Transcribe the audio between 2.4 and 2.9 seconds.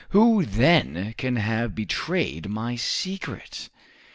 my